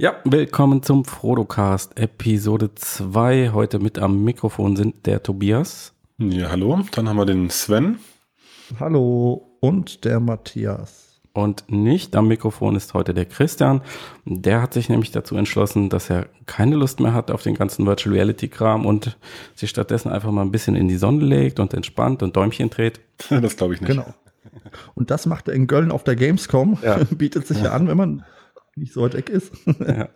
[0.00, 3.50] Ja, willkommen zum Frodocast Episode 2.
[3.52, 5.92] Heute mit am Mikrofon sind der Tobias.
[6.16, 6.80] Ja, hallo.
[6.92, 7.98] Dann haben wir den Sven.
[8.78, 11.20] Hallo und der Matthias.
[11.34, 13.82] Und nicht am Mikrofon ist heute der Christian.
[14.24, 17.84] Der hat sich nämlich dazu entschlossen, dass er keine Lust mehr hat auf den ganzen
[17.84, 19.18] Virtual Reality Kram und
[19.54, 23.00] sich stattdessen einfach mal ein bisschen in die Sonne legt und entspannt und Däumchen dreht.
[23.28, 23.90] Das glaube ich nicht.
[23.90, 24.14] Genau.
[24.94, 26.78] Und das macht er in Köln auf der Gamescom.
[26.82, 27.00] Ja.
[27.10, 28.24] Bietet sich ja an, wenn man
[28.80, 29.52] nicht so weit weg ist.
[29.80, 30.08] ja.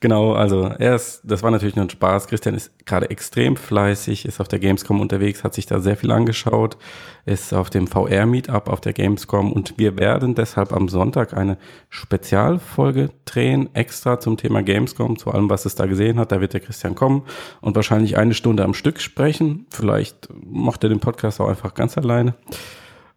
[0.00, 2.28] Genau, also er ist, das war natürlich nur ein Spaß.
[2.28, 6.12] Christian ist gerade extrem fleißig, ist auf der Gamescom unterwegs, hat sich da sehr viel
[6.12, 6.76] angeschaut,
[7.24, 11.58] ist auf dem VR-Meetup auf der Gamescom und wir werden deshalb am Sonntag eine
[11.88, 16.32] Spezialfolge drehen, extra zum Thema Gamescom, zu allem, was es da gesehen hat.
[16.32, 17.22] Da wird der Christian kommen
[17.60, 19.66] und wahrscheinlich eine Stunde am Stück sprechen.
[19.70, 22.34] Vielleicht macht er den Podcast auch einfach ganz alleine.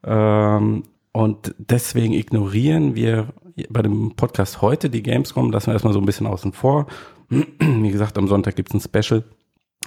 [0.04, 3.34] Ähm, und deswegen ignorieren wir
[3.70, 6.88] bei dem Podcast heute die Gamescom, lassen wir erstmal so ein bisschen außen vor.
[7.30, 9.24] Wie gesagt, am Sonntag gibt es ein Special.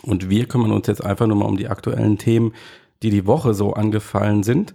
[0.03, 2.53] Und wir kümmern uns jetzt einfach nur mal um die aktuellen Themen,
[3.03, 4.75] die die Woche so angefallen sind.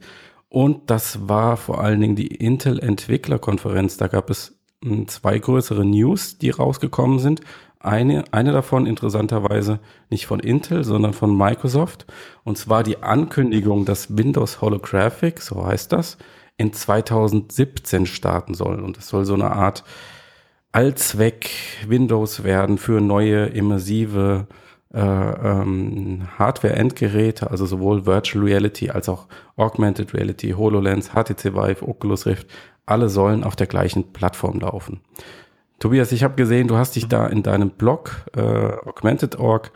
[0.49, 3.97] Und das war vor allen Dingen die Intel Entwicklerkonferenz.
[3.97, 7.41] Da gab es hm, zwei größere News, die rausgekommen sind.
[7.80, 12.05] Eine, eine davon interessanterweise nicht von Intel, sondern von Microsoft.
[12.43, 16.17] Und zwar die Ankündigung, dass Windows Holographic, so heißt das,
[16.58, 18.80] in 2017 starten soll.
[18.80, 19.83] Und das soll so eine Art
[20.72, 21.49] Allzweck
[21.88, 24.47] Windows werden für neue immersive
[24.94, 32.25] äh, ähm, Hardware-Endgeräte, also sowohl Virtual Reality als auch Augmented Reality, HoloLens, HTC Vive, Oculus
[32.25, 32.47] Rift,
[32.86, 35.02] alle sollen auf der gleichen Plattform laufen.
[35.80, 39.71] Tobias, ich habe gesehen, du hast dich da in deinem Blog äh, Augmented.org,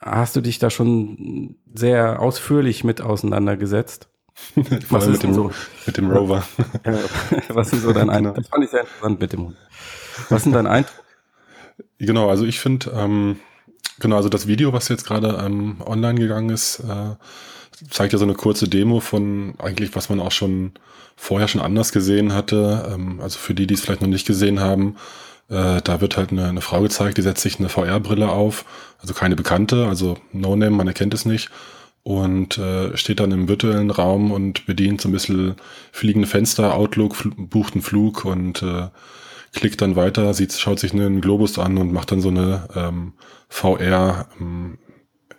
[0.00, 4.08] hast du dich da schon sehr ausführlich mit auseinandergesetzt?
[4.90, 5.50] Was ist mit dem, so?
[5.86, 6.44] mit dem Rover.
[7.48, 8.36] Was ist so dein Eindruck?
[8.36, 9.56] Das fand ich sehr interessant mit dem Hund.
[10.28, 11.04] Was sind dein Eindruck?
[11.98, 13.40] Genau, also ich finde, ähm,
[13.98, 17.16] genau, also das Video, was jetzt gerade ähm, online gegangen ist, äh,
[17.90, 20.72] zeigt ja so eine kurze Demo von eigentlich, was man auch schon
[21.16, 22.90] vorher schon anders gesehen hatte.
[22.92, 24.96] Ähm, also für die, die es vielleicht noch nicht gesehen haben,
[25.48, 28.64] äh, da wird halt eine, eine Frau gezeigt, die setzt sich eine VR-Brille auf,
[29.00, 31.50] also keine bekannte, also No-Name, man erkennt es nicht
[32.04, 35.56] und äh, steht dann im virtuellen Raum und bedient so ein bisschen
[35.90, 38.88] fliegende Fenster, Outlook, bucht einen Flug und äh,
[39.54, 43.14] klickt dann weiter, sieht, schaut sich einen Globus an und macht dann so eine ähm,
[43.48, 44.78] VR ähm,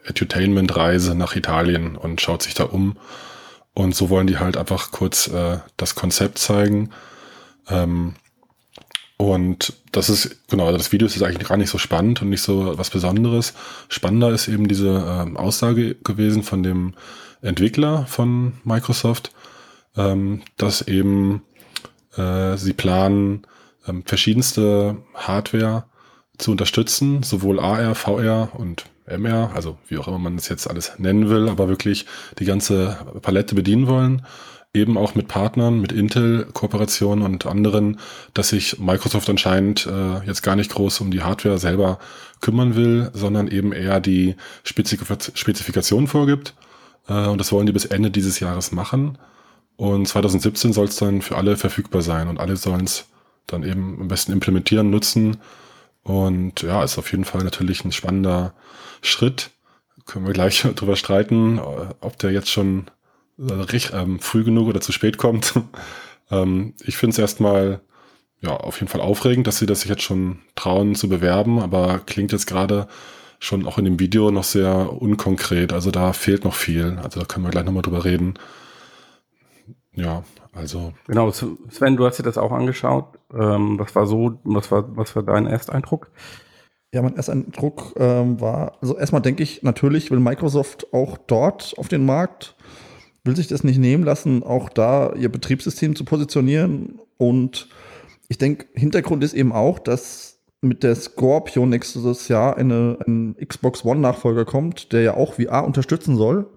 [0.06, 2.98] Edutainment-Reise nach Italien und schaut sich da um.
[3.76, 6.90] Und so wollen die halt einfach kurz äh, das Konzept zeigen.
[7.70, 8.16] Ähm,
[9.18, 12.42] und das ist, genau, das Video ist jetzt eigentlich gar nicht so spannend und nicht
[12.42, 13.54] so was Besonderes.
[13.88, 16.96] Spannender ist eben diese ähm, Aussage gewesen von dem
[17.42, 19.32] Entwickler von Microsoft,
[19.96, 21.44] ähm, dass eben
[22.18, 23.48] äh, sie planen,
[23.88, 25.86] ähm, verschiedenste Hardware
[26.38, 30.94] zu unterstützen, sowohl AR, VR und MR, also wie auch immer man es jetzt alles
[30.98, 32.06] nennen will, aber wirklich
[32.40, 34.24] die ganze Palette bedienen wollen
[34.76, 38.00] eben auch mit Partnern, mit Intel, Kooperationen und anderen,
[38.34, 42.00] dass sich Microsoft anscheinend äh, jetzt gar nicht groß um die Hardware selber
[42.42, 45.02] kümmern will, sondern eben eher die Spezif
[45.34, 46.54] Spezifikation vorgibt.
[47.08, 49.18] Äh, und das wollen die bis Ende dieses Jahres machen.
[49.78, 53.06] Und 2017 soll es dann für alle verfügbar sein und alle sollen es
[53.48, 55.38] dann eben am besten implementieren, nutzen.
[56.04, 58.54] Und ja, ist auf jeden Fall natürlich ein spannender
[59.02, 59.52] Schritt.
[60.06, 62.86] Können wir gleich drüber streiten, ob der jetzt schon
[63.38, 65.54] recht, ähm, früh genug oder zu spät kommt.
[66.32, 67.82] ähm, ich finde es erstmal
[68.42, 72.00] ja auf jeden Fall aufregend, dass sie das sich jetzt schon trauen zu bewerben, aber
[72.06, 72.88] klingt jetzt gerade
[73.40, 75.74] schon auch in dem Video noch sehr unkonkret.
[75.74, 76.98] Also da fehlt noch viel.
[77.04, 78.36] Also da können wir gleich nochmal drüber reden.
[79.94, 80.24] Ja,
[80.54, 80.94] also.
[81.08, 83.20] Genau, Sven, du hast dir das auch angeschaut.
[83.34, 86.12] Ähm, was war so, was war, was war dein Ersteindruck?
[86.94, 91.90] Ja, mein Ersteindruck ähm, war, also erstmal denke ich, natürlich will Microsoft auch dort auf
[91.90, 92.55] den Markt
[93.26, 97.00] will sich das nicht nehmen lassen, auch da ihr Betriebssystem zu positionieren.
[97.18, 97.68] Und
[98.30, 103.84] ich denke, Hintergrund ist eben auch, dass mit der Scorpio nächstes Jahr eine, ein Xbox
[103.84, 106.48] One-Nachfolger kommt, der ja auch VR unterstützen soll.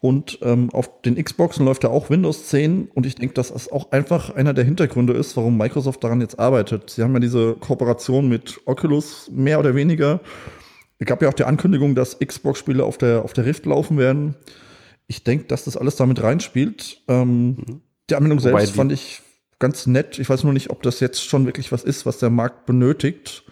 [0.00, 2.90] Und ähm, auf den Xboxen läuft ja auch Windows 10.
[2.94, 6.38] Und ich denke, dass das auch einfach einer der Hintergründe ist, warum Microsoft daran jetzt
[6.38, 6.90] arbeitet.
[6.90, 10.20] Sie haben ja diese Kooperation mit Oculus mehr oder weniger.
[10.98, 14.36] Es gab ja auch die Ankündigung, dass Xbox-Spiele auf der, auf der Rift laufen werden
[15.06, 17.02] ich denke, dass das alles damit reinspielt.
[17.08, 17.80] Ähm, mhm.
[18.10, 19.22] Die Anwendung selbst fand ich
[19.58, 20.18] ganz nett.
[20.18, 23.44] Ich weiß nur nicht, ob das jetzt schon wirklich was ist, was der Markt benötigt.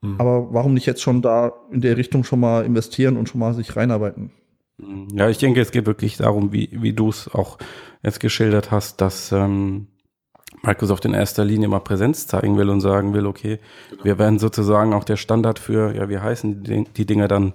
[0.00, 0.16] Mhm.
[0.18, 3.54] Aber warum nicht jetzt schon da in der Richtung schon mal investieren und schon mal
[3.54, 4.30] sich reinarbeiten?
[4.78, 5.08] Mhm.
[5.14, 7.58] Ja, ich denke, es geht wirklich darum, wie, wie du es auch
[8.02, 9.88] jetzt geschildert hast, dass ähm,
[10.62, 13.58] Microsoft in erster Linie mal Präsenz zeigen will und sagen will, okay,
[13.90, 14.04] genau.
[14.04, 17.52] wir werden sozusagen auch der Standard für, ja, wie heißen die, die Dinger dann?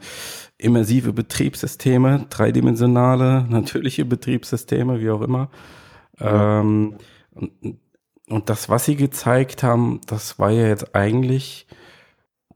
[0.57, 5.49] Immersive Betriebssysteme, dreidimensionale, natürliche Betriebssysteme, wie auch immer.
[6.19, 6.61] Ja.
[6.61, 6.95] Ähm,
[7.33, 7.51] und,
[8.27, 11.67] und das, was sie gezeigt haben, das war ja jetzt eigentlich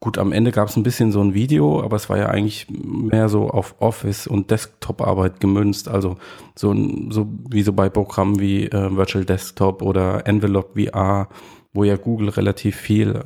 [0.03, 2.65] Gut, am Ende gab es ein bisschen so ein Video, aber es war ja eigentlich
[2.71, 5.88] mehr so auf Office und Desktop-Arbeit gemünzt.
[5.88, 6.18] Also
[6.56, 6.74] so,
[7.12, 11.30] so wie so bei Programmen wie äh, Virtual Desktop oder Envelope VR,
[11.71, 13.24] wo ja Google relativ viel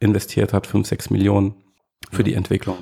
[0.00, 1.54] investiert hat, 5, 6 Millionen
[2.10, 2.24] für ja.
[2.24, 2.76] die Entwicklung.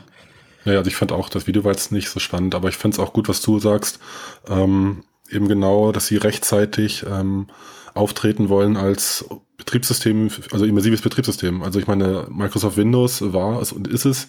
[0.66, 2.94] Ja, also ich fand auch, das Video war jetzt nicht so spannend, aber ich fand
[2.94, 4.00] es auch gut, was du sagst.
[4.48, 7.46] Ähm, eben genau, dass sie rechtzeitig ähm,
[7.94, 9.24] auftreten wollen als
[9.56, 11.62] Betriebssystem, also immersives Betriebssystem.
[11.62, 14.28] Also ich meine, Microsoft Windows war es und ist es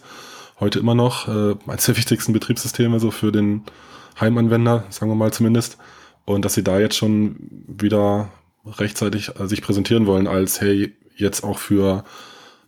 [0.59, 3.63] heute immer noch äh, eines der wichtigsten Betriebssysteme so für den
[4.19, 5.77] Heimanwender, sagen wir mal zumindest.
[6.25, 7.37] Und dass sie da jetzt schon
[7.67, 8.29] wieder
[8.65, 12.03] rechtzeitig äh, sich präsentieren wollen als, hey, jetzt auch für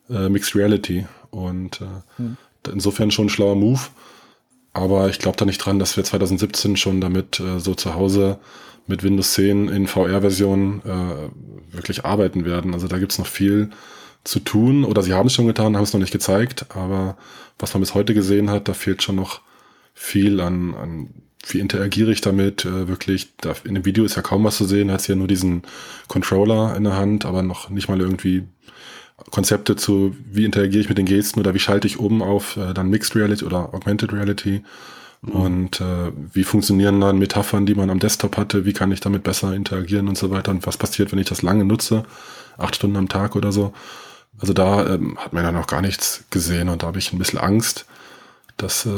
[0.09, 1.05] äh, Mixed Reality.
[1.29, 1.85] Und äh,
[2.17, 2.37] hm.
[2.71, 3.81] Insofern schon ein schlauer Move.
[4.73, 8.39] Aber ich glaube da nicht dran, dass wir 2017 schon damit äh, so zu Hause
[8.87, 12.73] mit Windows 10 in VR-Version äh, wirklich arbeiten werden.
[12.73, 13.69] Also da gibt's noch viel
[14.23, 14.83] zu tun.
[14.85, 16.65] Oder sie haben es schon getan, haben es noch nicht gezeigt.
[16.69, 17.17] Aber
[17.57, 19.41] was man bis heute gesehen hat, da fehlt schon noch
[19.93, 21.09] viel an, an
[21.47, 22.65] wie interagiere ich damit?
[22.65, 25.27] Äh, wirklich, da, in dem Video ist ja kaum was zu sehen, hat ja nur
[25.27, 25.63] diesen
[26.07, 28.43] Controller in der Hand, aber noch nicht mal irgendwie
[29.31, 32.73] Konzepte zu, wie interagiere ich mit den Gesten oder wie schalte ich um auf äh,
[32.73, 34.63] dann Mixed Reality oder Augmented Reality.
[35.21, 35.31] Mhm.
[35.31, 38.65] Und äh, wie funktionieren dann Metaphern, die man am Desktop hatte?
[38.65, 40.51] Wie kann ich damit besser interagieren und so weiter?
[40.51, 42.05] Und was passiert, wenn ich das lange nutze?
[42.57, 43.73] Acht Stunden am Tag oder so.
[44.39, 47.19] Also da ähm, hat man ja noch gar nichts gesehen und da habe ich ein
[47.19, 47.85] bisschen Angst,
[48.57, 48.89] dass, äh,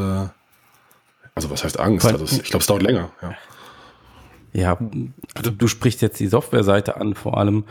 [1.33, 2.05] also was heißt Angst?
[2.05, 3.35] Also ich glaube, es dauert länger, ja.
[4.53, 4.77] Ja,
[5.33, 7.63] also du sprichst jetzt die Softwareseite an vor allem,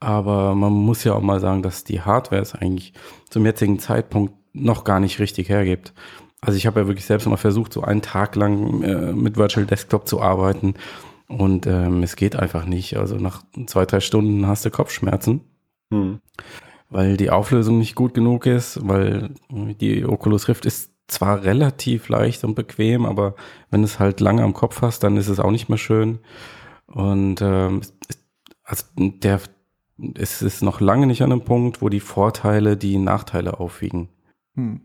[0.00, 2.94] aber man muss ja auch mal sagen, dass die Hardware es eigentlich
[3.28, 5.92] zum jetzigen Zeitpunkt noch gar nicht richtig hergibt.
[6.40, 9.66] Also ich habe ja wirklich selbst mal versucht, so einen Tag lang äh, mit Virtual
[9.66, 10.74] Desktop zu arbeiten
[11.28, 12.96] und ähm, es geht einfach nicht.
[12.96, 15.42] Also nach zwei, drei Stunden hast du Kopfschmerzen,
[15.92, 16.20] hm.
[16.88, 22.42] weil die Auflösung nicht gut genug ist, weil die Oculus Rift ist zwar relativ leicht
[22.44, 23.34] und bequem, aber
[23.70, 26.20] wenn du es halt lange am Kopf hast, dann ist es auch nicht mehr schön.
[26.86, 27.82] Und ähm,
[28.64, 29.40] also der,
[30.18, 34.08] es ist noch lange nicht an einem Punkt, wo die Vorteile die Nachteile aufwiegen.
[34.54, 34.80] Hm.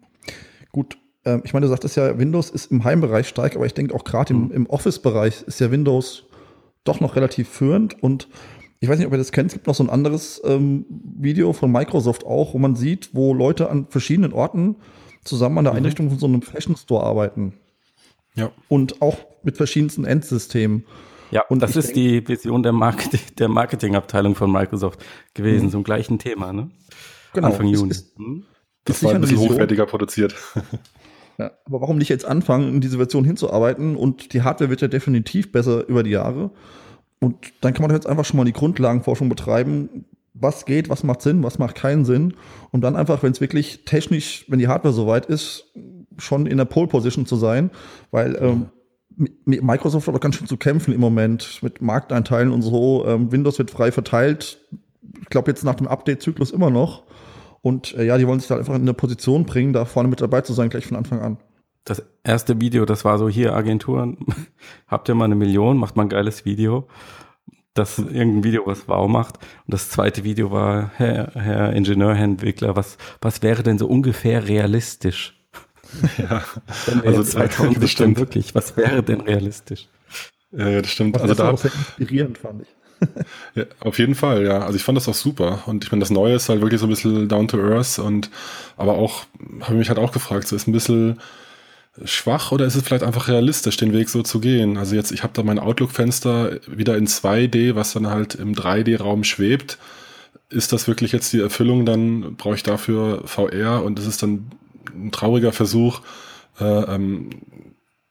[0.71, 3.93] Gut, ähm, ich meine, du sagtest ja, Windows ist im Heimbereich stark, aber ich denke
[3.93, 4.51] auch gerade im, mhm.
[4.51, 6.23] im Office-Bereich ist ja Windows
[6.83, 8.27] doch noch relativ führend und
[8.79, 11.53] ich weiß nicht, ob ihr das kennt, es gibt noch so ein anderes ähm, Video
[11.53, 14.75] von Microsoft auch, wo man sieht, wo Leute an verschiedenen Orten
[15.23, 15.77] zusammen an der mhm.
[15.77, 17.53] Einrichtung von so einem Fashion Store arbeiten.
[18.35, 18.51] Ja.
[18.67, 20.85] Und auch mit verschiedensten Endsystemen.
[21.31, 25.71] Ja, und das ist denke, die Vision der, Market der Marketingabteilung von Microsoft gewesen, mhm.
[25.71, 26.69] zum gleichen Thema, ne?
[27.33, 27.47] Genau.
[27.47, 27.91] Anfang Juni.
[27.91, 28.43] Ist, mhm.
[28.85, 30.35] Das war ein bisschen hochwertiger produziert.
[31.37, 33.97] Ja, aber warum nicht jetzt anfangen, in diese Version hinzuarbeiten?
[33.97, 36.51] Und die Hardware wird ja definitiv besser über die Jahre.
[37.19, 40.05] Und dann kann man jetzt einfach schon mal die Grundlagenforschung betreiben.
[40.33, 42.35] Was geht, was macht Sinn, was macht keinen Sinn?
[42.71, 45.73] Und dann einfach, wenn es wirklich technisch, wenn die Hardware soweit ist,
[46.17, 47.69] schon in der Pole Position zu sein,
[48.11, 48.67] weil ähm,
[49.45, 53.05] Microsoft hat auch ganz schön zu kämpfen im Moment mit Markteinteilen und so.
[53.07, 54.59] Ähm, Windows wird frei verteilt.
[55.21, 57.03] Ich glaube jetzt nach dem Update-Zyklus immer noch.
[57.61, 60.21] Und äh, ja, die wollen sich da einfach in eine Position bringen, da vorne mit
[60.21, 61.37] dabei zu sein, gleich von Anfang an.
[61.83, 64.17] Das erste Video, das war so hier Agenturen,
[64.87, 66.87] habt ihr mal eine Million, macht mal ein geiles Video.
[67.73, 69.37] Das irgendein Video, was wow macht.
[69.37, 73.87] Und das zweite Video war, Herr, Herr Ingenieur, Herr Entwickler, was, was wäre denn so
[73.87, 75.34] ungefähr realistisch?
[76.17, 76.43] Ja,
[77.05, 78.55] also 2000 stimmt wirklich.
[78.55, 79.87] Was wäre denn realistisch?
[80.51, 81.15] Ja, das stimmt.
[81.15, 82.67] Was also da auch sehr inspirierend fand ich
[83.55, 84.59] ja, auf jeden Fall, ja.
[84.59, 85.63] Also ich fand das auch super.
[85.65, 88.29] Und ich meine, das Neue ist halt wirklich so ein bisschen down to earth und
[88.77, 89.25] aber auch,
[89.61, 91.19] habe ich mich halt auch gefragt, so ist ein bisschen
[92.03, 94.77] schwach oder ist es vielleicht einfach realistisch, den Weg so zu gehen?
[94.77, 99.23] Also jetzt, ich habe da mein Outlook-Fenster wieder in 2D, was dann halt im 3D-Raum
[99.23, 99.77] schwebt.
[100.49, 101.85] Ist das wirklich jetzt die Erfüllung?
[101.85, 104.51] Dann brauche ich dafür VR und es ist dann
[104.95, 106.01] ein trauriger Versuch,
[106.59, 107.29] äh, ähm,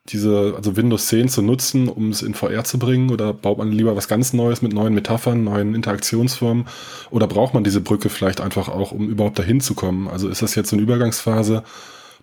[0.09, 3.11] diese, also Windows 10 zu nutzen, um es in VR zu bringen?
[3.11, 6.67] Oder baut man lieber was ganz Neues mit neuen Metaphern, neuen Interaktionsformen?
[7.11, 10.09] Oder braucht man diese Brücke vielleicht einfach auch, um überhaupt dahin zu kommen?
[10.09, 11.65] Also ist das jetzt so eine Übergangsphase,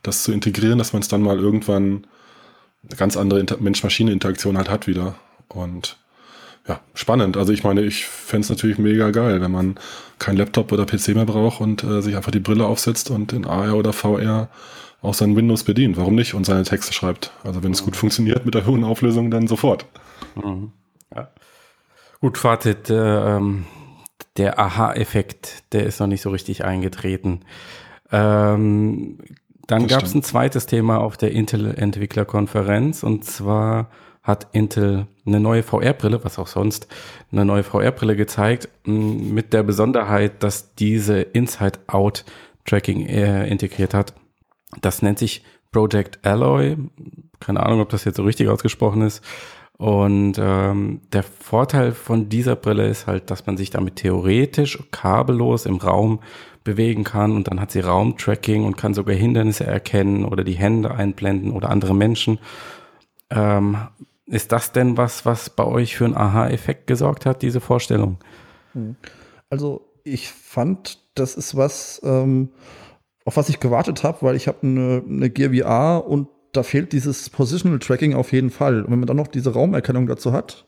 [0.03, 2.05] das zu integrieren, dass man es dann mal irgendwann
[2.87, 5.15] eine ganz andere Mensch-Maschine-Interaktion halt hat wieder?
[5.47, 5.97] Und
[6.67, 7.37] ja, spannend.
[7.37, 9.75] Also ich meine, ich fände es natürlich mega geil, wenn man
[10.19, 13.45] kein Laptop oder PC mehr braucht und äh, sich einfach die Brille aufsetzt und in
[13.45, 14.49] AR oder VR
[15.01, 15.97] auch sein Windows bedient.
[15.97, 16.35] Warum nicht?
[16.35, 17.31] Und seine Texte schreibt.
[17.43, 19.85] Also wenn es gut funktioniert mit der hohen Auflösung, dann sofort.
[20.35, 20.71] Mhm.
[21.15, 21.29] Ja.
[22.19, 22.89] Gut, Fazit.
[22.89, 23.65] Äh, ähm,
[24.37, 27.41] der Aha-Effekt, der ist noch nicht so richtig eingetreten.
[28.11, 29.17] Ähm,
[29.67, 33.89] dann gab es ein zweites Thema auf der Intel-Entwicklerkonferenz und zwar
[34.23, 36.87] hat Intel eine neue VR-Brille, was auch sonst,
[37.31, 44.13] eine neue VR-Brille gezeigt, mit der Besonderheit, dass diese Inside-Out-Tracking äh, integriert hat.
[44.81, 46.77] Das nennt sich Project Alloy.
[47.39, 49.23] Keine Ahnung, ob das jetzt so richtig ausgesprochen ist.
[49.77, 55.65] Und ähm, der Vorteil von dieser Brille ist halt, dass man sich damit theoretisch kabellos
[55.65, 56.19] im Raum
[56.63, 60.91] bewegen kann und dann hat sie Raumtracking und kann sogar Hindernisse erkennen oder die Hände
[60.91, 62.37] einblenden oder andere Menschen.
[63.31, 63.77] Ähm,
[64.31, 68.17] ist das denn was, was bei euch für einen Aha-Effekt gesorgt hat, diese Vorstellung?
[68.73, 68.95] Hm.
[69.49, 72.49] Also ich fand, das ist was, ähm,
[73.25, 77.29] auf was ich gewartet habe, weil ich habe eine, eine VR und da fehlt dieses
[77.29, 78.83] Positional Tracking auf jeden Fall.
[78.83, 80.65] Und wenn man dann noch diese Raumerkennung dazu hat,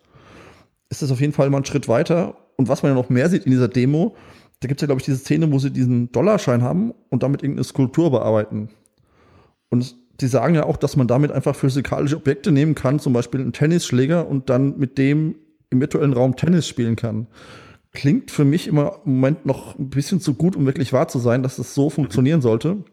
[0.90, 2.36] ist das auf jeden Fall mal ein Schritt weiter.
[2.58, 4.16] Und was man ja noch mehr sieht in dieser Demo,
[4.60, 7.44] da gibt es ja, glaube ich, diese Szene, wo sie diesen Dollarschein haben und damit
[7.44, 8.70] irgendeine Skulptur bearbeiten.
[9.70, 13.42] Und die sagen ja auch, dass man damit einfach physikalische Objekte nehmen kann, zum Beispiel
[13.42, 15.36] einen Tennisschläger und dann mit dem
[15.70, 17.28] im virtuellen Raum Tennis spielen kann.
[17.92, 21.20] Klingt für mich immer im Moment noch ein bisschen zu gut, um wirklich wahr zu
[21.20, 22.86] sein, dass das so funktionieren sollte.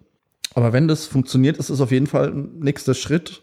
[0.54, 3.42] Aber wenn das funktioniert, ist es auf jeden Fall ein nächster Schritt,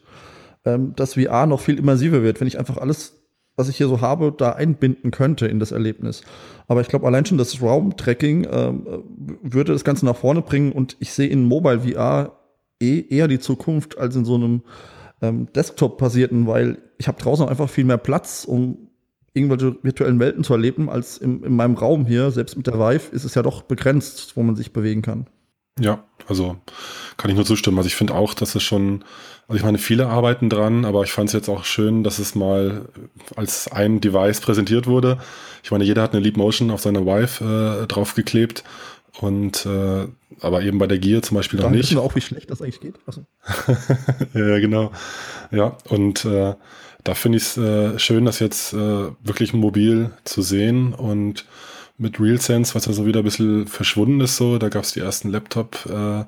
[0.66, 3.24] ähm, dass VR noch viel immersiver wird, wenn ich einfach alles,
[3.56, 6.24] was ich hier so habe, da einbinden könnte in das Erlebnis.
[6.68, 9.04] Aber ich glaube, allein schon das Raumtracking ähm,
[9.42, 12.38] würde das Ganze nach vorne bringen und ich sehe in Mobile VR
[12.82, 14.62] eh eher die Zukunft als in so einem
[15.22, 18.90] ähm, Desktop-basierten, weil ich habe draußen einfach viel mehr Platz, um
[19.34, 22.32] irgendwelche virtuellen Welten zu erleben, als in, in meinem Raum hier.
[22.32, 25.28] Selbst mit der Vive ist es ja doch begrenzt, wo man sich bewegen kann.
[25.80, 26.58] Ja, also
[27.18, 27.78] kann ich nur zustimmen.
[27.78, 29.04] Also ich finde auch, dass es schon,
[29.48, 32.34] also ich meine, viele arbeiten dran, aber ich fand es jetzt auch schön, dass es
[32.34, 32.90] mal
[33.36, 35.20] als ein Device präsentiert wurde.
[35.64, 38.64] Ich meine, jeder hat eine Leap Motion auf seine Vive äh, draufgeklebt
[39.20, 40.08] und äh,
[40.42, 41.84] aber eben bei der Gear zum Beispiel noch nicht.
[41.84, 42.96] wissen wir auch, wie schlecht das eigentlich geht.
[43.06, 43.26] Also.
[44.34, 44.92] ja, genau.
[45.52, 46.54] Ja, und äh,
[47.04, 51.46] da finde ich es äh, schön, das jetzt äh, wirklich mobil zu sehen und
[51.98, 54.58] mit RealSense, was ja so wieder ein bisschen verschwunden ist, so.
[54.58, 56.26] Da gab es die ersten Laptop äh,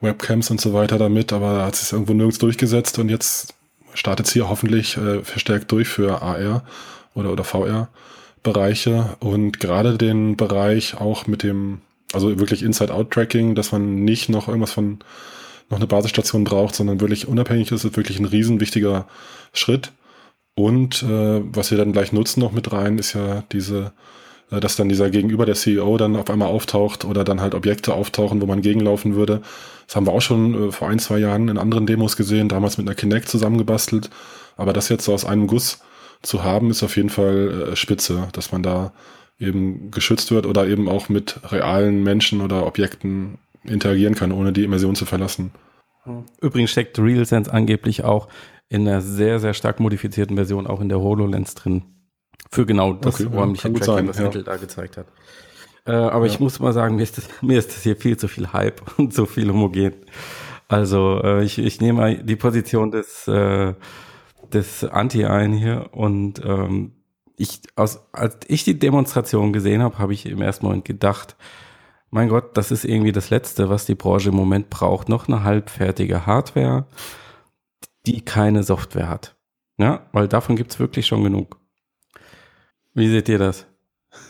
[0.00, 3.54] Webcams und so weiter damit, aber da hat sich irgendwo nirgends durchgesetzt und jetzt
[3.92, 6.64] startet es hier hoffentlich äh, verstärkt durch für AR
[7.14, 11.80] oder, oder VR-Bereiche und gerade den Bereich auch mit dem,
[12.14, 14.98] also wirklich Inside-Out-Tracking, dass man nicht noch irgendwas von
[15.70, 19.06] noch eine Basisstation braucht, sondern wirklich unabhängig ist, ist wirklich ein riesen wichtiger
[19.52, 19.92] Schritt.
[20.54, 23.92] Und äh, was wir dann gleich nutzen noch mit rein, ist ja diese
[24.50, 27.94] äh, dass dann dieser Gegenüber der CEO dann auf einmal auftaucht oder dann halt Objekte
[27.94, 29.42] auftauchen, wo man gegenlaufen würde.
[29.86, 32.78] Das haben wir auch schon äh, vor ein, zwei Jahren in anderen Demos gesehen, damals
[32.78, 34.10] mit einer Kinect zusammengebastelt.
[34.56, 35.80] Aber das jetzt so aus einem Guss
[36.22, 38.92] zu haben, ist auf jeden Fall äh, spitze, dass man da
[39.38, 44.64] eben geschützt wird oder eben auch mit realen Menschen oder Objekten interagieren kann, ohne die
[44.64, 45.52] Immersion zu verlassen.
[46.40, 48.28] Übrigens steckt RealSense angeblich auch
[48.68, 51.82] in einer sehr, sehr stark modifizierten Version auch in der HoloLens drin.
[52.50, 54.26] Für genau das okay, räumliche ja, Tracking, was ja.
[54.26, 55.06] Intel da gezeigt hat.
[55.86, 56.32] Äh, aber ja.
[56.32, 58.82] ich muss mal sagen, mir ist, das, mir ist das hier viel zu viel Hype
[58.98, 59.94] und so viel homogen.
[60.68, 63.74] Also äh, ich, ich nehme mal die Position des, äh,
[64.52, 66.92] des Anti ein hier und ähm,
[67.36, 71.36] ich, aus, als ich die Demonstration gesehen habe, habe ich im ersten Moment gedacht,
[72.10, 75.08] mein Gott, das ist irgendwie das Letzte, was die Branche im Moment braucht.
[75.08, 76.86] Noch eine halbfertige Hardware,
[78.06, 79.34] die keine Software hat.
[79.78, 81.58] Ja, weil davon gibt's wirklich schon genug.
[82.94, 83.66] Wie seht ihr das?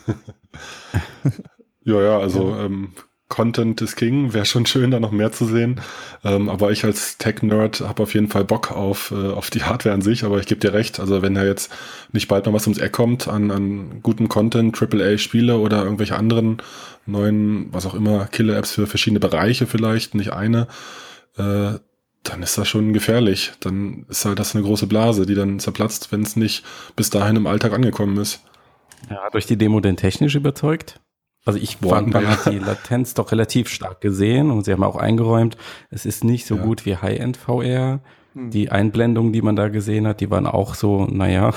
[1.83, 2.55] ja, ja, also.
[2.55, 2.93] Ähm,
[3.27, 5.81] Content is King, wäre schon schön, da noch mehr zu sehen.
[6.23, 9.95] Ähm, aber ich als Tech-Nerd habe auf jeden Fall Bock auf, äh, auf die Hardware
[9.95, 11.71] an sich, aber ich gebe dir recht, also wenn da jetzt
[12.11, 16.61] nicht bald mal was ums Eck kommt an, an guten Content, AAA-Spiele oder irgendwelche anderen
[17.07, 20.67] neuen, was auch immer, Killer-Apps für verschiedene Bereiche vielleicht, nicht eine,
[21.37, 21.79] äh,
[22.21, 23.53] dann ist das schon gefährlich.
[23.59, 26.63] Dann ist halt das eine große Blase, die dann zerplatzt, wenn es nicht
[26.95, 28.41] bis dahin im Alltag angekommen ist.
[29.09, 30.99] Ja, hat euch die Demo denn technisch überzeugt?
[31.45, 34.83] Also ich Boah, fand, man hat die Latenz doch relativ stark gesehen und sie haben
[34.83, 35.57] auch eingeräumt,
[35.91, 36.63] es ist nicht so ja.
[36.63, 37.99] gut wie High-End VR.
[38.33, 38.49] Hm.
[38.49, 41.53] Die Einblendungen, die man da gesehen hat, die waren auch so, naja,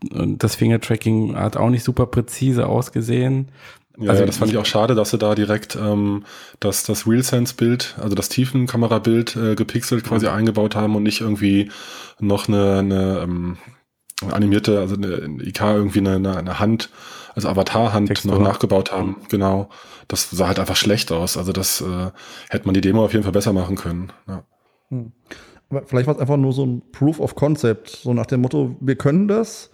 [0.00, 3.50] das Fingertracking hat auch nicht super präzise ausgesehen.
[3.98, 6.24] Ja, also ja, das fand ich auch schade, dass sie da direkt ähm,
[6.60, 10.32] das, das RealSense-Bild, also das Tiefenkamerabild äh, gepixelt quasi mhm.
[10.32, 11.70] eingebaut haben und nicht irgendwie
[12.20, 13.58] noch eine, eine ähm,
[14.30, 16.90] animierte, also eine IK irgendwie eine, eine Hand,
[17.38, 18.32] also Avatar-Hand Textur.
[18.32, 19.16] noch nachgebaut haben.
[19.28, 19.68] Genau.
[20.08, 21.36] Das sah halt einfach schlecht aus.
[21.36, 22.10] Also das äh,
[22.50, 24.12] hätte man die Demo auf jeden Fall besser machen können.
[24.26, 24.44] Ja.
[24.90, 25.12] Hm.
[25.70, 28.76] Aber vielleicht war es einfach nur so ein Proof of Concept, so nach dem Motto,
[28.80, 29.70] wir können das,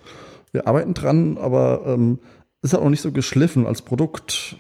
[0.53, 2.19] wir arbeiten dran, aber ähm,
[2.63, 4.57] ist halt noch nicht so geschliffen als Produkt.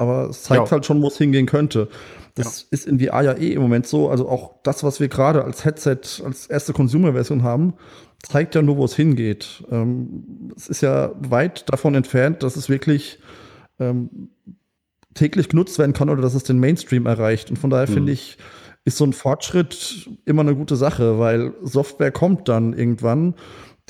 [0.00, 0.70] Aber es zeigt Ja.
[0.70, 1.88] halt schon, wo es hingehen könnte.
[2.34, 4.08] Das ist in VR ja eh im Moment so.
[4.08, 7.74] Also auch das, was wir gerade als Headset, als erste Consumer-Version haben,
[8.22, 9.62] zeigt ja nur, wo es hingeht.
[9.70, 13.18] Ähm, es ist ja weit davon entfernt, dass es wirklich
[13.78, 14.30] ähm,
[15.12, 17.50] täglich genutzt werden kann oder dass es den Mainstream erreicht.
[17.50, 18.38] Und von daher finde ich,
[18.86, 23.34] ist so ein Fortschritt immer eine gute Sache, weil Software kommt dann irgendwann.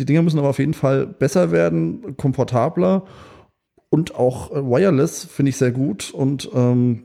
[0.00, 3.04] Die Dinger müssen aber auf jeden Fall besser werden, komfortabler
[3.90, 6.12] und auch äh, wireless finde ich sehr gut.
[6.12, 7.04] Und ähm,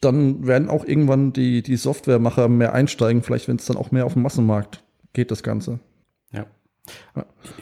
[0.00, 4.06] dann werden auch irgendwann die, die Softwaremacher mehr einsteigen, vielleicht wenn es dann auch mehr
[4.06, 5.80] auf dem Massenmarkt geht, das Ganze.
[6.32, 6.46] Ja.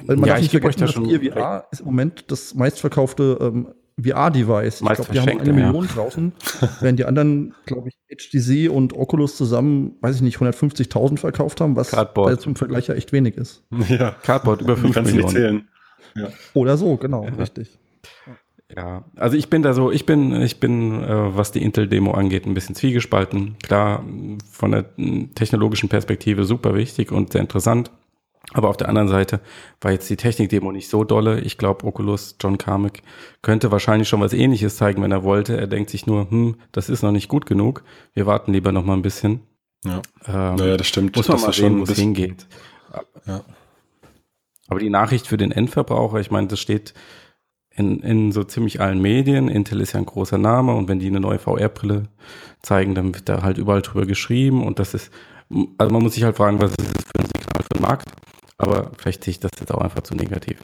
[0.07, 2.55] Weil man Ja, darf ich nicht vergessen, da das schon VR ist im Moment das
[2.55, 3.69] meistverkaufte ähm,
[4.03, 4.81] VR-Device.
[4.81, 5.53] Ich glaube, die haben eine verschenkte, ja.
[5.53, 6.33] Million draußen,
[6.81, 11.77] während die anderen, glaube ich, HTC und Oculus zusammen, weiß ich nicht, 150.000 verkauft haben,
[11.77, 12.47] was Cardboard.
[12.47, 13.65] im Vergleich ja echt wenig ist.
[13.89, 15.69] Ja, Cardboard über du 5 kannst nicht Millionen.
[16.15, 16.29] zählen.
[16.55, 17.79] Oder so, genau, richtig.
[18.75, 22.47] Ja, also ich bin da so, ich bin, ich bin, äh, was die Intel-Demo angeht,
[22.47, 23.57] ein bisschen zwiegespalten.
[23.63, 24.05] Klar,
[24.51, 24.87] von der
[25.35, 27.91] technologischen Perspektive super wichtig und sehr interessant.
[28.55, 29.41] Aber auf der anderen Seite
[29.81, 31.41] war jetzt die Technik-Demo nicht so dolle.
[31.41, 33.03] Ich glaube, Oculus, John Carmack,
[33.41, 35.57] könnte wahrscheinlich schon was ähnliches zeigen, wenn er wollte.
[35.57, 37.85] Er denkt sich nur, hm, das ist noch nicht gut genug.
[38.15, 39.41] Wir warten lieber noch mal ein bisschen.
[39.85, 40.03] Ja.
[40.27, 41.17] Ähm, Naja, das stimmt.
[41.17, 42.47] muss man das mal sehen, wo es hingeht.
[43.27, 43.43] Ja.
[44.69, 46.95] Aber die Nachricht für den Endverbraucher, ich meine, das steht
[47.75, 49.49] in, in so ziemlich allen Medien.
[49.49, 52.05] Intel ist ja ein großer Name und wenn die eine neue VR-Brille
[52.63, 55.11] zeigen, dann wird da halt überall drüber geschrieben und das ist,
[55.79, 58.09] also man muss sich halt fragen, was ist das für ein Signal für den Markt?
[58.59, 60.59] Aber vielleicht sehe ich das jetzt auch einfach zu negativ.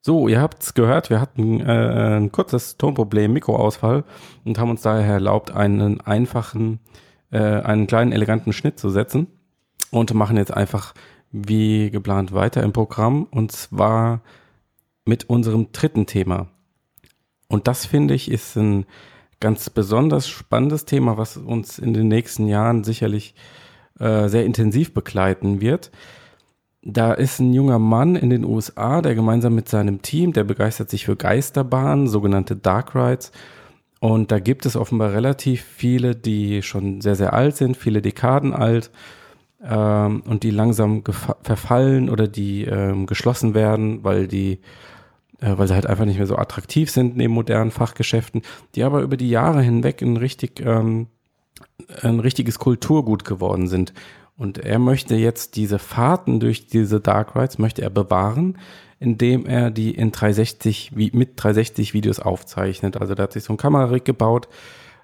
[0.00, 4.04] So, ihr habt's gehört, wir hatten äh, ein kurzes Tonproblem, Mikroausfall
[4.44, 6.80] und haben uns daher erlaubt, einen einfachen,
[7.30, 9.28] äh, einen kleinen eleganten Schnitt zu setzen
[9.90, 10.94] und machen jetzt einfach
[11.32, 14.20] wie geplant weiter im Programm und zwar
[15.04, 16.48] mit unserem dritten Thema.
[17.48, 18.86] Und das finde ich ist ein
[19.40, 23.34] ganz besonders spannendes Thema, was uns in den nächsten Jahren sicherlich
[23.98, 25.90] äh, sehr intensiv begleiten wird.
[26.82, 30.90] Da ist ein junger Mann in den USA, der gemeinsam mit seinem Team, der begeistert
[30.90, 33.32] sich für Geisterbahnen, sogenannte Dark Rides.
[34.00, 38.52] Und da gibt es offenbar relativ viele, die schon sehr, sehr alt sind, viele Dekaden
[38.52, 38.90] alt
[39.62, 41.02] ähm, und die langsam
[41.42, 44.60] verfallen oder die ähm, geschlossen werden, weil die
[45.40, 48.42] weil sie halt einfach nicht mehr so attraktiv sind neben modernen Fachgeschäften,
[48.74, 51.08] die aber über die Jahre hinweg ein richtig ähm,
[52.02, 53.92] ein richtiges Kulturgut geworden sind.
[54.36, 58.58] Und er möchte jetzt diese Fahrten durch diese Dark Rides möchte er bewahren,
[58.98, 62.96] indem er die in 360 wie mit 360 Videos aufzeichnet.
[62.96, 64.48] Also da hat sich so ein Kamerarig gebaut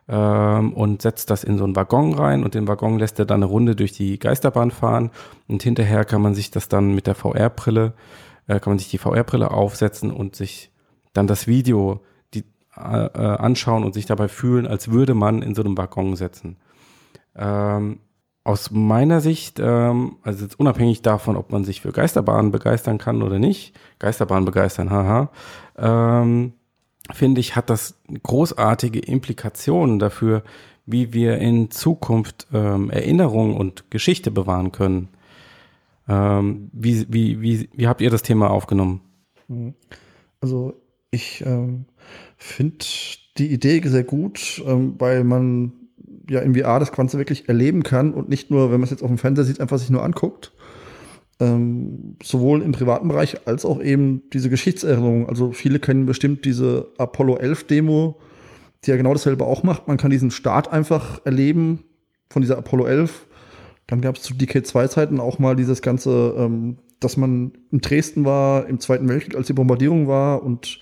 [0.09, 3.43] ähm, und setzt das in so einen Waggon rein und den Waggon lässt er dann
[3.43, 5.11] eine Runde durch die Geisterbahn fahren
[5.47, 8.99] und hinterher kann man sich das dann mit der VR-Brille äh, kann man sich die
[8.99, 10.71] VR-Brille aufsetzen und sich
[11.13, 12.01] dann das Video
[12.35, 12.45] die,
[12.77, 16.57] äh, äh, anschauen und sich dabei fühlen, als würde man in so einem Waggon sitzen.
[17.37, 18.01] Ähm,
[18.43, 23.23] aus meiner Sicht, ähm, also jetzt unabhängig davon, ob man sich für Geisterbahnen begeistern kann
[23.23, 25.31] oder nicht, Geisterbahnen begeistern, haha,
[25.79, 26.55] ähm,
[27.13, 30.43] finde ich, hat das großartige Implikationen dafür,
[30.87, 35.09] wie wir in Zukunft ähm, Erinnerung und Geschichte bewahren können.
[36.11, 39.01] Ähm, wie, wie, wie, wie habt ihr das Thema aufgenommen?
[40.41, 40.75] Also
[41.13, 41.85] ich ähm,
[42.37, 42.85] finde
[43.39, 45.73] die Idee sehr gut, ähm, weil man
[46.29, 49.03] ja in VR das Ganze wirklich erleben kann und nicht nur, wenn man es jetzt
[49.03, 50.53] auf dem Fernseher sieht, einfach sich nur anguckt.
[51.39, 55.29] Ähm, sowohl im privaten Bereich als auch eben diese Geschichtserinnerung.
[55.29, 58.21] Also viele kennen bestimmt diese Apollo 11 Demo,
[58.85, 59.87] die ja genau dasselbe auch macht.
[59.87, 61.85] Man kann diesen Start einfach erleben
[62.31, 63.27] von dieser Apollo 11.
[63.91, 68.69] Dann gab es zu DK2-Zeiten auch mal dieses ganze, ähm, dass man in Dresden war,
[68.69, 70.79] im Zweiten Weltkrieg, als die Bombardierung war und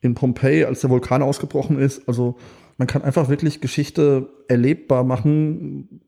[0.00, 2.08] in Pompeji, als der Vulkan ausgebrochen ist.
[2.08, 2.36] Also
[2.76, 6.00] man kann einfach wirklich Geschichte erlebbar machen,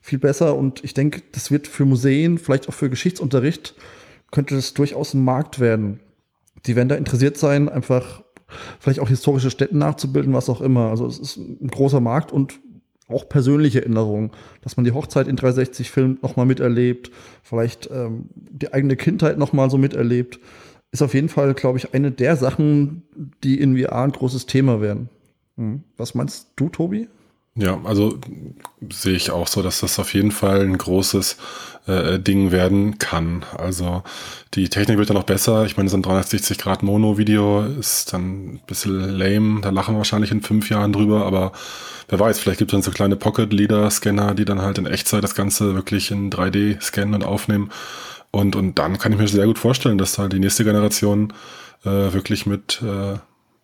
[0.00, 0.54] viel besser.
[0.54, 3.74] Und ich denke, das wird für Museen, vielleicht auch für Geschichtsunterricht,
[4.30, 5.98] könnte das durchaus ein Markt werden.
[6.66, 8.22] Die werden da interessiert sein, einfach
[8.78, 10.90] vielleicht auch historische Städte nachzubilden, was auch immer.
[10.90, 12.60] Also es ist ein großer Markt und
[13.08, 14.30] auch persönliche Erinnerungen,
[14.62, 17.10] dass man die Hochzeit in 360 filmt, nochmal miterlebt,
[17.42, 20.38] vielleicht ähm, die eigene Kindheit nochmal so miterlebt,
[20.90, 23.02] ist auf jeden Fall, glaube ich, eine der Sachen,
[23.44, 25.08] die in VR ein großes Thema werden.
[25.56, 25.82] Hm.
[25.96, 27.08] Was meinst du, Tobi?
[27.58, 28.18] Ja, also
[28.88, 31.36] sehe ich auch so, dass das auf jeden Fall ein großes
[31.88, 33.44] äh, Ding werden kann.
[33.56, 34.04] Also
[34.54, 35.66] die Technik wird dann noch besser.
[35.66, 39.60] Ich meine, so ein 360 Grad Mono-Video ist dann ein bisschen lame.
[39.60, 41.50] Da lachen wir wahrscheinlich in fünf Jahren drüber, aber
[42.08, 45.34] wer weiß, vielleicht gibt es dann so kleine Pocket-Leader-Scanner, die dann halt in Echtzeit das
[45.34, 47.70] Ganze wirklich in 3D scannen und aufnehmen.
[48.30, 51.32] Und, und dann kann ich mir sehr gut vorstellen, dass halt die nächste Generation
[51.84, 53.18] äh, wirklich mit, äh,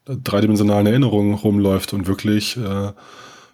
[0.07, 2.93] dreidimensionalen Erinnerungen rumläuft und wirklich, äh,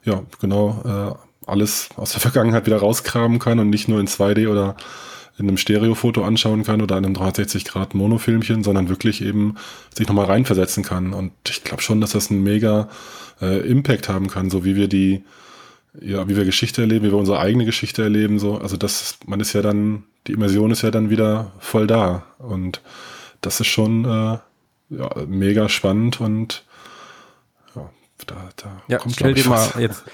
[0.04, 4.48] ja, genau, äh, alles aus der Vergangenheit wieder rauskramen kann und nicht nur in 2D
[4.48, 4.76] oder
[5.38, 9.54] in einem Stereofoto anschauen kann oder in einem 360 Grad Monofilmchen, sondern wirklich eben
[9.94, 11.14] sich nochmal reinversetzen kann.
[11.14, 12.88] Und ich glaube schon, dass das einen mega
[13.40, 15.24] äh, Impact haben kann, so wie wir die,
[15.98, 18.58] ja, wie wir Geschichte erleben, wie wir unsere eigene Geschichte erleben, so.
[18.58, 22.26] Also das, man ist ja dann, die Immersion ist ja dann wieder voll da.
[22.38, 22.82] Und
[23.40, 24.38] das ist schon äh,
[24.90, 26.64] ja, mega spannend und
[28.24, 30.04] da, da ja, kommt stell dir mal jetzt,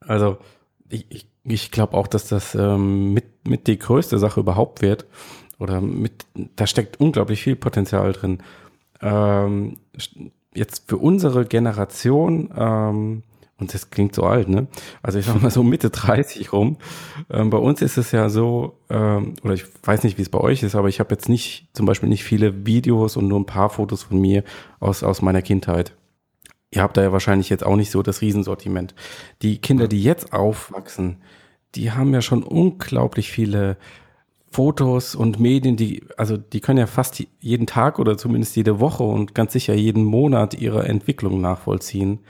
[0.00, 0.38] also
[0.88, 5.06] ich, ich, ich glaube auch, dass das ähm, mit, mit die größte Sache überhaupt wird.
[5.58, 8.42] Oder mit, da steckt unglaublich viel Potenzial drin.
[9.00, 9.78] Ähm,
[10.54, 13.22] jetzt für unsere Generation, ähm,
[13.58, 14.66] und das klingt so alt, ne?
[15.02, 16.76] Also ich sag mal so Mitte 30 rum.
[17.30, 20.40] Ähm, bei uns ist es ja so, ähm, oder ich weiß nicht, wie es bei
[20.40, 23.46] euch ist, aber ich habe jetzt nicht, zum Beispiel nicht viele Videos und nur ein
[23.46, 24.44] paar Fotos von mir
[24.78, 25.94] aus, aus meiner Kindheit.
[26.70, 28.94] Ihr habt da ja wahrscheinlich jetzt auch nicht so das Riesensortiment.
[29.42, 31.22] Die Kinder, die jetzt aufwachsen,
[31.74, 33.76] die haben ja schon unglaublich viele
[34.50, 39.02] Fotos und Medien, die, also die können ja fast jeden Tag oder zumindest jede Woche
[39.02, 42.20] und ganz sicher jeden Monat ihre Entwicklung nachvollziehen.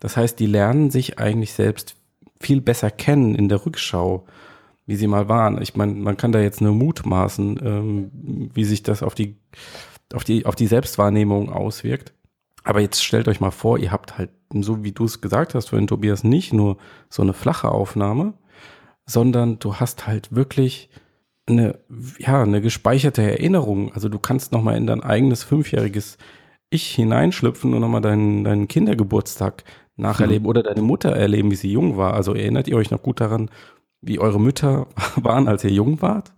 [0.00, 1.96] Das heißt, die lernen sich eigentlich selbst
[2.40, 4.24] viel besser kennen in der Rückschau,
[4.86, 5.60] wie sie mal waren.
[5.60, 8.10] Ich meine, man kann da jetzt nur mutmaßen, ähm,
[8.54, 9.36] wie sich das auf die,
[10.12, 12.12] auf die, auf die Selbstwahrnehmung auswirkt.
[12.64, 15.68] Aber jetzt stellt euch mal vor, ihr habt halt, so wie du es gesagt hast
[15.68, 16.78] vorhin, Tobias, nicht nur
[17.10, 18.34] so eine flache Aufnahme,
[19.06, 20.88] sondern du hast halt wirklich
[21.46, 21.78] eine,
[22.18, 23.92] ja, eine gespeicherte Erinnerung.
[23.92, 26.16] Also du kannst nochmal in dein eigenes fünfjähriges
[26.70, 29.64] Ich hineinschlüpfen und nochmal deinen, deinen Kindergeburtstag
[29.96, 30.48] nacherleben mhm.
[30.48, 32.14] oder deine Mutter erleben, wie sie jung war.
[32.14, 33.50] Also erinnert ihr euch noch gut daran,
[34.00, 36.32] wie eure Mütter waren, als ihr jung wart?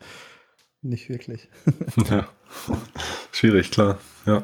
[0.82, 1.48] Nicht wirklich.
[2.10, 2.26] ja.
[3.32, 3.98] Schwierig, klar.
[4.24, 4.42] Ja.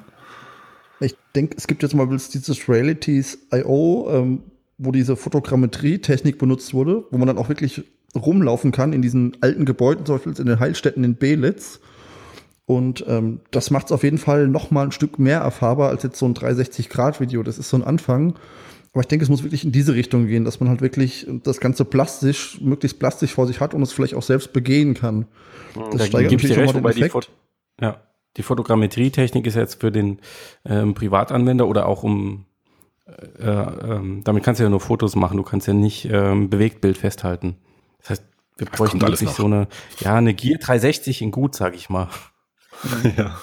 [1.02, 4.42] Ich denke, es gibt jetzt mal dieses Realities.io, ähm,
[4.78, 7.82] wo diese Fotogrammetrie-Technik benutzt wurde, wo man dann auch wirklich
[8.14, 11.80] rumlaufen kann in diesen alten Gebäuden, zum Beispiel in den Heilstätten in Belitz.
[12.66, 16.02] Und ähm, das macht es auf jeden Fall noch mal ein Stück mehr erfahrbar als
[16.02, 17.42] jetzt so ein 360-Grad-Video.
[17.42, 18.34] Das ist so ein Anfang.
[18.92, 21.60] Aber ich denke, es muss wirklich in diese Richtung gehen, dass man halt wirklich das
[21.60, 25.26] Ganze plastisch, möglichst plastisch vor sich hat und es vielleicht auch selbst begehen kann.
[25.74, 27.30] Das da steigert natürlich recht, den Effekt.
[27.80, 28.02] Ja,
[28.36, 30.20] die Fotogrammetrie-Technik ist jetzt für den
[30.64, 32.46] ähm, Privatanwender oder auch um
[33.06, 36.96] äh, äh, damit kannst du ja nur Fotos machen, du kannst ja nicht ähm, Bewegtbild
[36.96, 37.56] festhalten.
[37.98, 38.24] Das heißt,
[38.56, 39.66] wir das bräuchten wirklich so eine,
[40.00, 42.08] ja, eine Gear 360 in gut, sag ich mal.
[43.16, 43.38] ja.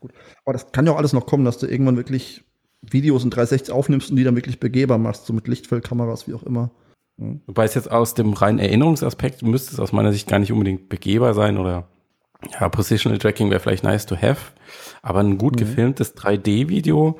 [0.00, 0.12] gut.
[0.44, 2.44] Aber das kann ja auch alles noch kommen, dass du irgendwann wirklich
[2.82, 6.42] Videos in 360 aufnimmst und die dann wirklich begehbar machst, so mit Lichtfeldkameras, wie auch
[6.42, 6.70] immer.
[7.18, 7.42] Mhm.
[7.46, 10.88] Wobei es jetzt aus dem reinen Erinnerungsaspekt müsste es aus meiner Sicht gar nicht unbedingt
[10.88, 11.88] begehbar sein oder
[12.58, 14.52] ja, Positional Tracking wäre vielleicht nice to have,
[15.02, 15.58] aber ein gut mhm.
[15.58, 17.18] gefilmtes 3D-Video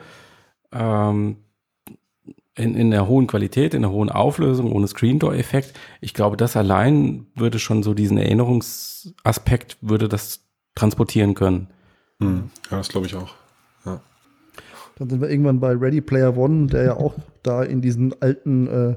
[0.73, 1.37] ähm,
[2.55, 5.73] in, in der hohen Qualität, in der hohen Auflösung, ohne Screen Door Effekt.
[6.01, 11.69] Ich glaube, das allein würde schon so diesen Erinnerungsaspekt würde das transportieren können.
[12.21, 12.51] Hm.
[12.71, 13.35] Ja, das glaube ich auch.
[13.85, 14.01] Ja.
[14.99, 18.67] Dann sind wir irgendwann bei Ready Player One, der ja auch da in diesen alten
[18.67, 18.97] äh,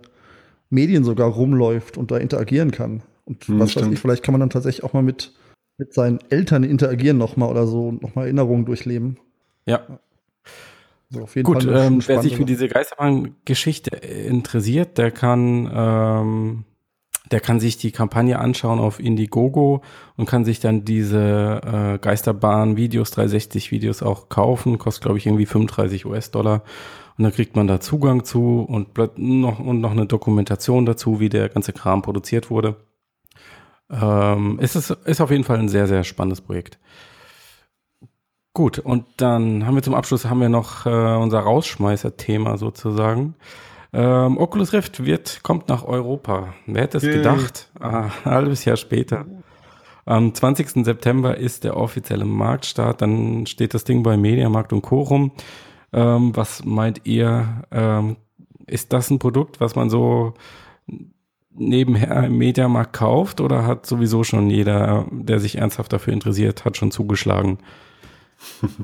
[0.70, 3.04] Medien sogar rumläuft und da interagieren kann.
[3.26, 3.88] Und hm, was stimmt.
[3.88, 5.32] weiß ich, vielleicht kann man dann tatsächlich auch mal mit,
[5.78, 9.18] mit seinen Eltern interagieren nochmal oder so und nochmal Erinnerungen durchleben.
[9.66, 10.00] Ja.
[11.12, 16.66] Also auf jeden Gut, Fall ähm, wer sich für diese Geisterbahn-Geschichte interessiert, der kann, ähm,
[17.32, 19.84] der kann sich die Kampagne anschauen auf Indiegogo
[20.18, 24.80] und kann sich dann diese äh, Geisterbahn-Videos, 360-Videos auch kaufen.
[24.80, 26.64] Kostet, glaube ich, irgendwie 35 US-Dollar.
[27.18, 31.30] Und dann kriegt man da Zugang zu und noch, und noch eine Dokumentation dazu, wie
[31.30, 32.78] der ganze Kram produziert wurde.
[33.94, 36.80] Ähm, es ist, ist auf jeden Fall ein sehr, sehr spannendes Projekt.
[38.54, 43.36] Gut, und dann haben wir zum Abschluss haben wir noch äh, unser Rausschmeißer-Thema sozusagen.
[43.92, 46.54] Ähm, Oculus Rift wird, kommt nach Europa.
[46.66, 47.18] Wer hätte es yeah.
[47.18, 47.72] gedacht?
[47.80, 49.26] Ah, ein halbes Jahr später.
[50.06, 50.86] Am 20.
[50.86, 53.02] September ist der offizielle Marktstart.
[53.02, 55.32] Dann steht das Ding bei Mediamarkt und Corum.
[55.92, 57.64] Ähm, was meint ihr?
[57.72, 58.18] Ähm,
[58.66, 60.34] ist das ein Produkt, was man so
[61.56, 66.78] nebenher im Mediamarkt kauft oder hat sowieso schon jeder, der sich ernsthaft dafür interessiert, hat
[66.78, 67.60] schon zugeschlagen?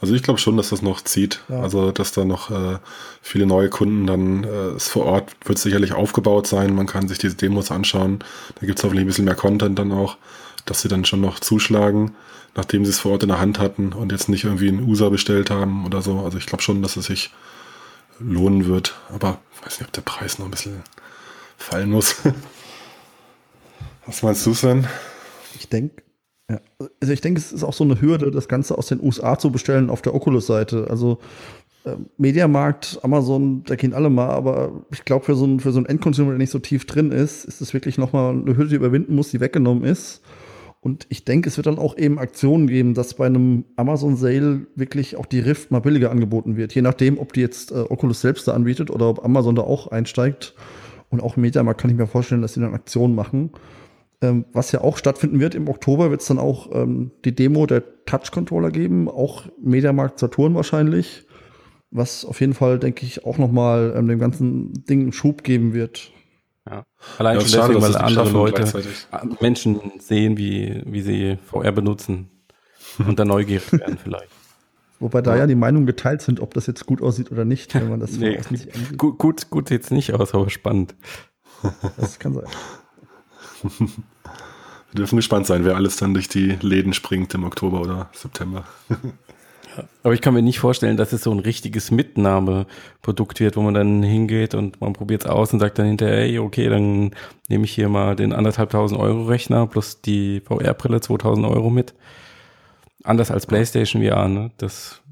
[0.00, 1.40] Also ich glaube schon, dass das noch zieht.
[1.48, 1.60] Ja.
[1.60, 2.78] Also dass da noch äh,
[3.20, 6.74] viele neue Kunden dann äh, ist vor Ort wird sicherlich aufgebaut sein.
[6.74, 8.20] Man kann sich diese Demos anschauen.
[8.60, 10.16] Da gibt es hoffentlich ein bisschen mehr Content dann auch,
[10.66, 12.14] dass sie dann schon noch zuschlagen,
[12.54, 15.08] nachdem sie es vor Ort in der Hand hatten und jetzt nicht irgendwie einen USA
[15.08, 16.20] bestellt haben oder so.
[16.20, 17.32] Also ich glaube schon, dass es sich
[18.20, 18.94] lohnen wird.
[19.12, 20.84] Aber ich weiß nicht, ob der Preis noch ein bisschen
[21.58, 22.16] fallen muss.
[24.06, 24.86] Was meinst du, Sven?
[25.58, 26.02] Ich denke,
[26.50, 26.60] Ja.
[27.00, 29.52] Also ich denke, es ist auch so eine Hürde, das Ganze aus den USA zu
[29.52, 30.86] bestellen auf der Oculus-Seite.
[30.88, 31.18] Also
[31.84, 35.84] äh, Mediamarkt, Amazon, da gehen alle mal, aber ich glaube, für so einen für so
[35.84, 39.14] einen der nicht so tief drin ist, ist es wirklich nochmal eine Hürde, die überwinden
[39.14, 40.22] muss, die weggenommen ist.
[40.80, 44.66] Und ich denke, es wird dann auch eben Aktionen geben, dass bei einem Amazon Sale
[44.76, 46.74] wirklich auch die Rift mal billiger angeboten wird.
[46.74, 49.88] Je nachdem, ob die jetzt äh, Oculus selbst da anbietet oder ob Amazon da auch
[49.88, 50.54] einsteigt.
[51.10, 53.52] Und auch im Mediamarkt kann ich mir vorstellen, dass sie dann Aktionen machen.
[54.20, 57.66] Ähm, was ja auch stattfinden wird im Oktober, wird es dann auch ähm, die Demo
[57.66, 61.24] der Touch-Controller geben, auch Mediamarkt Saturn wahrscheinlich.
[61.90, 65.72] Was auf jeden Fall, denke ich, auch nochmal ähm, dem ganzen Ding einen Schub geben
[65.72, 66.12] wird.
[66.68, 66.84] Ja.
[67.16, 68.84] Allein ja, schon deswegen, weil andere Leute,
[69.40, 72.28] Menschen sehen, wie, wie sie VR benutzen
[73.06, 74.37] und dann neugierig werden vielleicht.
[75.00, 75.40] Wobei da ja.
[75.40, 78.12] ja die Meinungen geteilt sind, ob das jetzt gut aussieht oder nicht, wenn man das
[78.18, 80.94] nee, nicht Gut, gut, gut sieht es nicht aus, aber spannend.
[81.96, 82.44] Das kann sein.
[84.90, 88.64] Wir dürfen gespannt sein, wer alles dann durch die Läden springt im Oktober oder September.
[90.02, 93.74] Aber ich kann mir nicht vorstellen, dass es so ein richtiges Mitnahmeprodukt wird, wo man
[93.74, 97.12] dann hingeht und man probiert es aus und sagt dann hinterher, hey, okay, dann
[97.48, 101.94] nehme ich hier mal den anderthalbtausend Euro Rechner plus die VR-Brille 2000 Euro mit.
[103.04, 104.50] Anders als PlayStation VR, ne?
[104.58, 105.02] Das,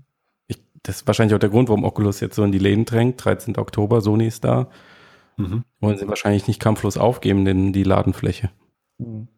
[0.49, 3.25] ich, das ist wahrscheinlich auch der Grund, warum Oculus jetzt so in die Läden drängt.
[3.25, 3.57] 13.
[3.57, 4.68] Oktober, Sony ist da.
[5.37, 5.64] Mhm.
[5.81, 8.51] Wollen sie wahrscheinlich nicht kampflos aufgeben, denn die Ladenfläche.
[8.99, 9.29] Mhm.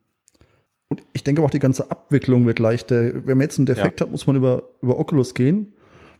[0.89, 3.27] Und ich denke auch, die ganze Abwicklung wird leichter.
[3.27, 4.07] Wenn man jetzt einen Defekt ja.
[4.07, 5.75] hat, muss man über, über Oculus gehen.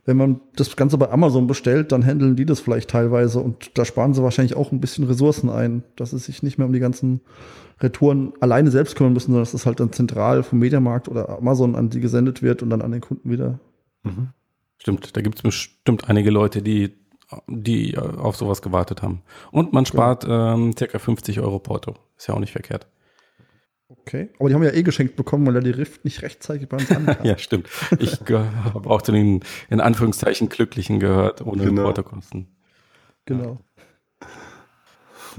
[0.05, 3.85] Wenn man das Ganze bei Amazon bestellt, dann handeln die das vielleicht teilweise und da
[3.85, 6.79] sparen sie wahrscheinlich auch ein bisschen Ressourcen ein, dass sie sich nicht mehr um die
[6.79, 7.21] ganzen
[7.81, 11.75] Retouren alleine selbst kümmern müssen, sondern dass das halt dann zentral vom Mediamarkt oder Amazon
[11.75, 13.59] an die gesendet wird und dann an den Kunden wieder.
[14.03, 14.29] Mhm.
[14.77, 16.93] Stimmt, da gibt es bestimmt einige Leute, die,
[17.47, 19.21] die auf sowas gewartet haben.
[19.51, 20.53] Und man spart ja.
[20.53, 21.95] ähm, circa 50 Euro Porto.
[22.17, 22.87] Ist ja auch nicht verkehrt.
[23.89, 24.29] Okay.
[24.39, 26.91] Aber die haben ja eh geschenkt bekommen, weil er die Rift nicht rechtzeitig bei uns
[26.95, 27.25] ankam.
[27.25, 27.67] ja, stimmt.
[27.97, 31.83] Ich habe auch zu den, in Anführungszeichen, Glücklichen gehört, ohne genau.
[31.83, 32.47] Portokosten.
[33.25, 33.59] Genau.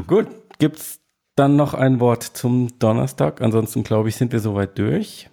[0.07, 0.27] Gut.
[0.59, 1.01] Gibt's
[1.37, 3.41] dann noch ein Wort zum Donnerstag?
[3.41, 5.31] Ansonsten, glaube ich, sind wir soweit durch.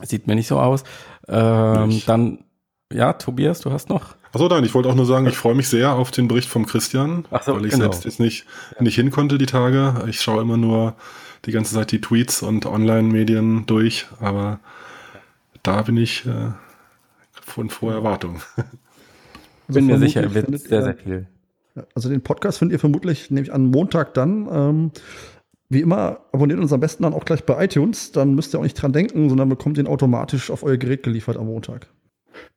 [0.00, 0.84] Sieht mir nicht so aus.
[1.28, 2.44] Ähm, dann,
[2.92, 4.16] ja, Tobias, du hast noch.
[4.32, 6.64] Achso, nein, ich wollte auch nur sagen, ich freue mich sehr auf den Bericht vom
[6.64, 7.84] Christian, so, weil ich genau.
[7.84, 8.46] selbst jetzt nicht,
[8.80, 10.04] nicht hin konnte die Tage.
[10.08, 10.96] Ich schaue immer nur
[11.44, 14.60] die ganze Zeit die Tweets und Online-Medien durch, aber
[15.62, 16.52] da bin ich äh,
[17.32, 18.40] von froher Erwartung.
[19.68, 21.26] Also bin mir sicher, er wird sehr, sehr viel.
[21.94, 24.48] Also den Podcast findet ihr vermutlich nämlich an Montag dann.
[24.50, 24.90] Ähm,
[25.68, 28.12] wie immer, abonniert uns am besten dann auch gleich bei iTunes.
[28.12, 31.36] Dann müsst ihr auch nicht dran denken, sondern bekommt den automatisch auf euer Gerät geliefert
[31.36, 31.86] am Montag.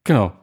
[0.03, 0.33] Genau.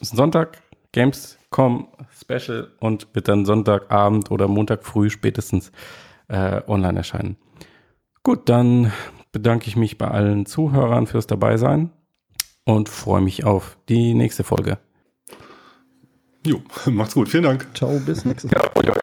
[0.00, 0.58] Sonntag,
[0.92, 1.88] Gamescom
[2.20, 5.70] Special und wird dann Sonntagabend oder Montag früh spätestens
[6.28, 7.36] äh, online erscheinen.
[8.24, 8.92] Gut, dann
[9.32, 11.90] bedanke ich mich bei allen Zuhörern fürs Dabeisein
[12.64, 14.78] und freue mich auf die nächste Folge.
[16.46, 17.28] Jo, macht's gut.
[17.28, 17.66] Vielen Dank.
[17.74, 18.70] Ciao, bis nächstes Mal.
[18.84, 18.94] Ja,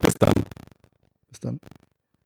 [0.00, 0.32] bis dann.
[1.30, 1.58] Bis dann.